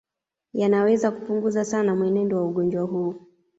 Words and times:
Yanaweza 0.53 1.11
kupunguza 1.11 1.65
sana 1.65 1.95
mwenendo 1.95 2.37
wa 2.37 2.45
ugonjwa 2.47 2.83
huu 2.83 3.15